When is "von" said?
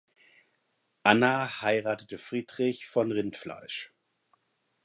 2.87-3.11